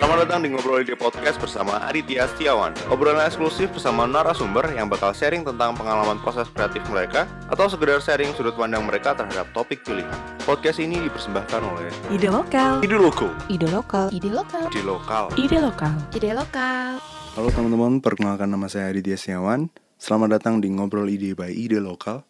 [0.00, 5.12] Selamat datang di Ngobrol Ide Podcast bersama Aditya Setiawan Obrolan eksklusif bersama narasumber yang bakal
[5.12, 10.08] sharing tentang pengalaman proses kreatif mereka Atau sekedar sharing sudut pandang mereka terhadap topik pilihan
[10.48, 12.80] Podcast ini dipersembahkan oleh Ide lokal.
[12.80, 14.08] Ide Loko Ide lokal.
[14.08, 14.64] Ide lokal.
[14.72, 15.94] Ide Lokal Ide lokal.
[16.16, 16.90] Ide lokal.
[17.36, 19.68] Halo teman-teman, perkenalkan nama saya Aditya Setiawan
[20.00, 22.24] Selamat datang di Ngobrol Ide by Ide Lokal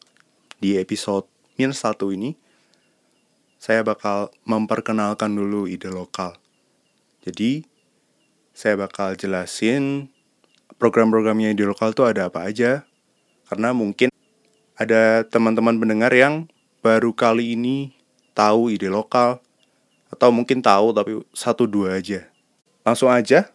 [0.58, 2.34] Di episode minus satu ini
[3.62, 6.39] Saya bakal memperkenalkan dulu ide lokal
[7.20, 7.64] Jadi,
[8.56, 10.08] saya bakal jelasin
[10.80, 12.88] program-programnya ide lokal tuh ada apa aja.
[13.48, 14.08] Karena mungkin
[14.80, 16.48] ada teman-teman pendengar yang
[16.80, 17.92] baru kali ini
[18.32, 19.44] tahu ide lokal.
[20.08, 22.24] Atau mungkin tahu tapi satu dua aja.
[22.82, 23.52] Langsung aja.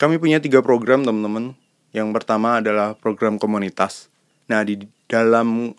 [0.00, 1.54] Kami punya tiga program teman-teman.
[1.94, 4.10] Yang pertama adalah program komunitas.
[4.50, 5.76] Nah di dalam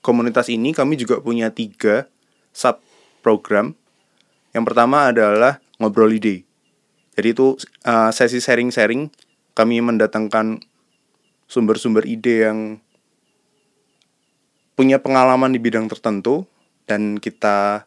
[0.00, 2.08] komunitas ini kami juga punya tiga
[2.54, 2.80] sub
[3.20, 3.76] program
[4.56, 6.48] yang pertama adalah ngobrol ide.
[7.12, 9.12] Jadi itu uh, sesi sharing-sharing
[9.52, 10.64] kami mendatangkan
[11.44, 12.80] sumber-sumber ide yang
[14.72, 16.48] punya pengalaman di bidang tertentu
[16.88, 17.84] dan kita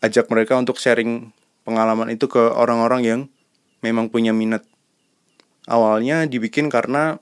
[0.00, 1.32] ajak mereka untuk sharing
[1.68, 3.20] pengalaman itu ke orang-orang yang
[3.84, 4.64] memang punya minat.
[5.68, 7.20] Awalnya dibikin karena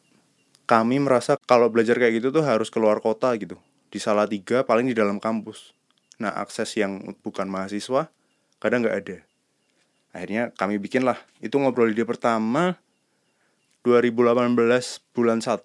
[0.66, 3.58] kami merasa kalau belajar kayak gitu tuh harus keluar kota gitu.
[3.90, 5.74] Di Salatiga paling di dalam kampus.
[6.22, 8.10] Nah, akses yang bukan mahasiswa
[8.62, 9.18] kadang nggak ada.
[10.14, 11.18] Akhirnya kami bikin lah.
[11.42, 12.78] Itu ngobrol ide pertama
[13.82, 14.54] 2018
[15.10, 15.58] bulan 1.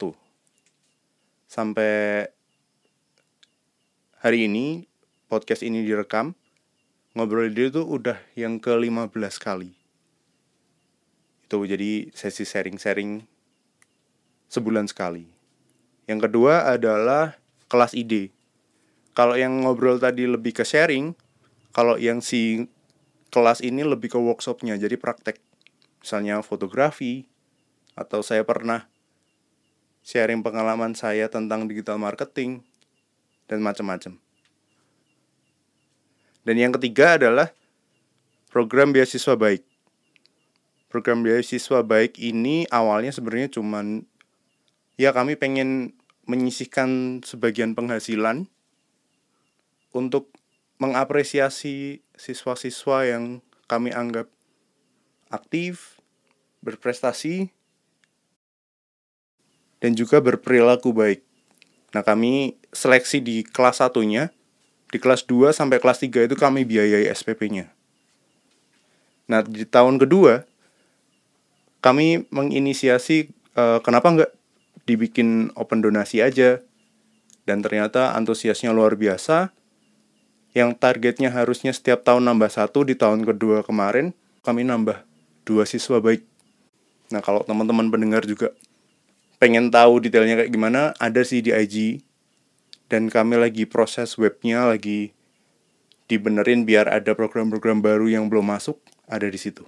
[1.46, 2.26] Sampai
[4.18, 4.90] hari ini
[5.30, 6.34] podcast ini direkam.
[7.14, 9.78] Ngobrol ide itu udah yang ke-15 kali.
[11.46, 13.22] Itu jadi sesi sharing-sharing
[14.50, 15.30] sebulan sekali.
[16.10, 17.38] Yang kedua adalah
[17.70, 18.34] kelas ide.
[19.12, 21.12] Kalau yang ngobrol tadi lebih ke sharing,
[21.76, 22.66] kalau yang si
[23.30, 25.40] kelas ini lebih ke workshopnya, jadi praktek.
[26.02, 27.28] Misalnya fotografi,
[27.98, 28.88] atau saya pernah
[30.06, 32.64] sharing pengalaman saya tentang digital marketing,
[33.48, 34.20] dan macam-macam.
[36.48, 37.52] Dan yang ketiga adalah
[38.48, 39.64] program beasiswa baik.
[40.88, 44.08] Program beasiswa baik ini awalnya sebenarnya cuman
[44.96, 45.92] ya kami pengen
[46.28, 48.48] menyisihkan sebagian penghasilan
[49.92, 50.32] untuk
[50.80, 53.40] mengapresiasi siswa-siswa yang
[53.70, 54.28] kami anggap
[55.30, 56.02] aktif,
[56.66, 57.54] berprestasi,
[59.80, 61.22] dan juga berperilaku baik.
[61.94, 64.34] Nah, kami seleksi di kelas satunya,
[64.92, 67.72] di kelas 2 sampai kelas 3 itu kami biayai SPP-nya.
[69.28, 70.48] Nah, di tahun kedua,
[71.84, 74.32] kami menginisiasi uh, kenapa nggak
[74.88, 76.64] dibikin open donasi aja.
[77.48, 79.56] Dan ternyata antusiasnya luar biasa.
[80.58, 85.06] Yang targetnya harusnya setiap tahun nambah satu, di tahun kedua kemarin kami nambah
[85.46, 86.26] dua siswa baik.
[87.14, 88.58] Nah, kalau teman-teman pendengar juga
[89.38, 92.02] pengen tahu detailnya kayak gimana, ada sih di IG
[92.90, 95.14] dan kami lagi proses webnya lagi
[96.10, 99.62] dibenerin biar ada program-program baru yang belum masuk ada di situ.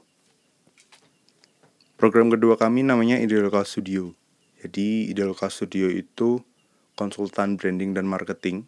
[2.00, 4.16] Program kedua kami namanya Ideolocal Studio.
[4.64, 6.40] Jadi Ideolocal Studio itu
[6.96, 8.64] konsultan branding dan marketing.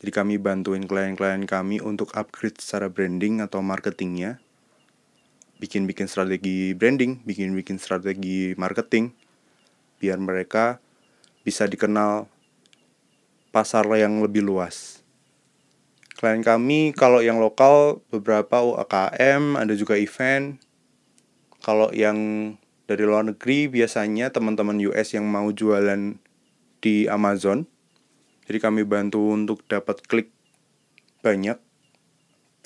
[0.00, 4.40] Jadi kami bantuin klien-klien kami untuk upgrade secara branding atau marketingnya.
[5.60, 9.12] Bikin-bikin strategi branding, bikin-bikin strategi marketing.
[10.00, 10.80] Biar mereka
[11.44, 12.24] bisa dikenal
[13.52, 15.04] pasar yang lebih luas.
[16.16, 20.56] Klien kami kalau yang lokal beberapa UKM, ada juga event.
[21.60, 22.16] Kalau yang
[22.88, 26.16] dari luar negeri biasanya teman-teman US yang mau jualan
[26.80, 27.68] di Amazon.
[28.50, 30.34] Jadi kami bantu untuk dapat klik
[31.22, 31.54] banyak,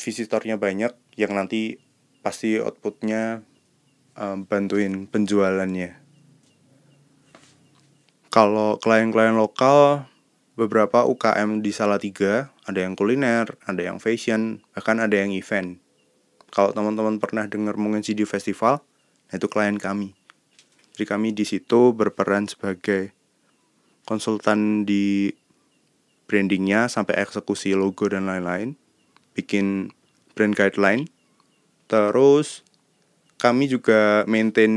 [0.00, 1.76] visitornya banyak, yang nanti
[2.24, 3.44] pasti outputnya
[4.16, 6.00] um, bantuin penjualannya.
[8.32, 10.08] Kalau klien-klien lokal
[10.56, 15.84] beberapa UKM di Salatiga, ada yang kuliner, ada yang fashion, bahkan ada yang event.
[16.48, 18.80] Kalau teman-teman pernah dengar mungkin CD Festival,
[19.28, 20.16] nah itu klien kami.
[20.96, 23.12] Jadi kami di situ berperan sebagai
[24.08, 25.43] konsultan di
[26.34, 28.74] brandingnya sampai eksekusi logo dan lain-lain,
[29.38, 29.94] bikin
[30.34, 31.06] brand guideline.
[31.86, 32.66] Terus
[33.38, 34.74] kami juga maintain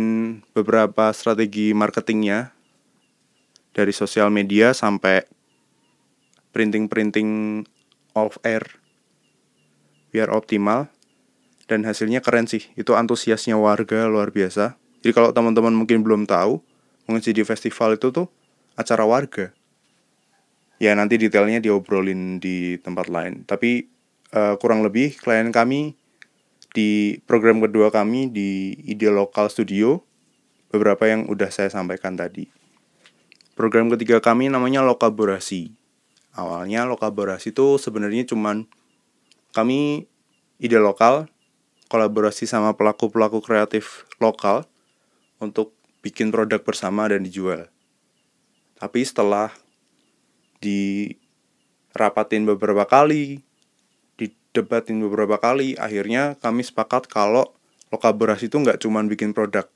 [0.53, 2.53] beberapa strategi marketingnya
[3.73, 5.25] dari sosial media sampai
[6.53, 7.65] printing-printing
[8.13, 8.61] off air
[10.13, 10.93] biar optimal.
[11.65, 14.77] Dan hasilnya keren sih itu antusiasnya warga luar biasa.
[15.01, 16.61] Jadi kalau teman-teman mungkin belum tahu
[17.09, 18.29] mengisi di festival itu tuh
[18.77, 19.57] acara warga
[20.77, 23.89] ya nanti detailnya diobrolin di tempat lain tapi
[24.33, 25.97] uh, kurang lebih klien kami
[26.77, 30.05] di program kedua kami di Ide Lokal Studio,
[30.69, 32.45] beberapa yang udah saya sampaikan tadi.
[33.57, 35.73] Program ketiga kami namanya Lokaborasi.
[36.37, 38.69] Awalnya Lokaborasi itu sebenarnya cuman
[39.57, 40.05] kami
[40.61, 41.25] ide lokal
[41.89, 44.69] kolaborasi sama pelaku-pelaku kreatif lokal
[45.41, 45.73] untuk
[46.05, 47.73] bikin produk bersama dan dijual.
[48.77, 49.49] Tapi setelah
[50.61, 53.41] dirapatin beberapa kali,
[54.17, 57.53] didebatin beberapa kali, akhirnya kami sepakat kalau
[57.93, 59.69] kolaborasi itu nggak cuma bikin produk,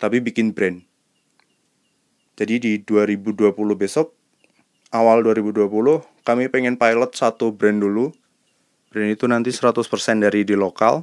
[0.00, 0.82] tapi bikin brand.
[2.38, 4.14] Jadi di 2020 besok,
[4.94, 5.66] awal 2020,
[6.22, 8.14] kami pengen pilot satu brand dulu.
[8.94, 9.84] Brand itu nanti 100%
[10.22, 11.02] dari di lokal.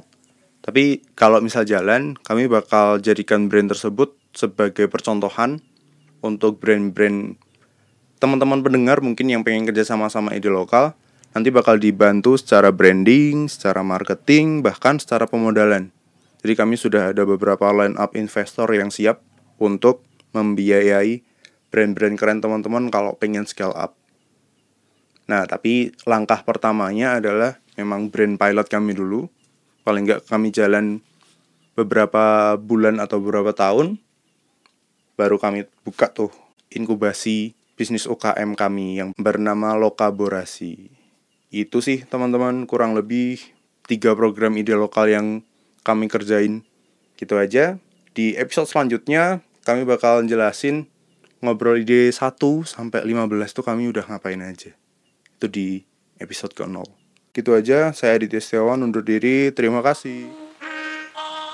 [0.64, 5.62] Tapi kalau misal jalan, kami bakal jadikan brand tersebut sebagai percontohan
[6.24, 7.38] untuk brand-brand
[8.16, 10.96] teman-teman pendengar mungkin yang pengen kerja sama-sama ide lokal
[11.36, 15.92] nanti bakal dibantu secara branding, secara marketing, bahkan secara pemodalan.
[16.40, 19.20] Jadi kami sudah ada beberapa line up investor yang siap
[19.60, 20.00] untuk
[20.32, 21.20] membiayai
[21.68, 23.92] brand-brand keren teman-teman kalau pengen scale up.
[25.28, 29.28] Nah, tapi langkah pertamanya adalah memang brand pilot kami dulu.
[29.84, 31.04] Paling nggak kami jalan
[31.76, 34.00] beberapa bulan atau beberapa tahun,
[35.20, 36.32] baru kami buka tuh
[36.72, 40.90] inkubasi bisnis UKM kami yang bernama Lokaborasi.
[41.52, 43.38] Itu sih teman-teman kurang lebih
[43.86, 45.44] tiga program ide lokal yang
[45.84, 46.64] kami kerjain.
[47.14, 47.76] Gitu aja.
[48.16, 50.88] Di episode selanjutnya kami bakal jelasin
[51.44, 52.16] ngobrol ide 1
[52.64, 54.72] sampai 15 tuh kami udah ngapain aja.
[55.36, 55.84] Itu di
[56.16, 56.80] episode ke-0.
[57.36, 59.52] Gitu aja, saya Aditya Setiawan undur diri.
[59.52, 60.45] Terima kasih.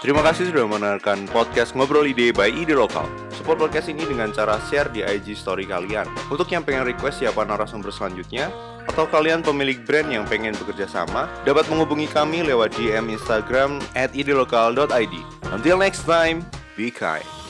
[0.02, 3.06] Terima kasih sudah mendengarkan podcast Ngobrol Ide by Ide Lokal.
[3.38, 6.10] Support podcast ini dengan cara share di IG story kalian.
[6.26, 8.50] Untuk yang pengen request siapa narasumber selanjutnya,
[8.90, 14.10] atau kalian pemilik brand yang pengen bekerja sama, dapat menghubungi kami lewat DM Instagram at
[14.10, 15.14] idelokal.id.
[15.54, 16.42] Until next time,
[16.74, 17.41] be kind.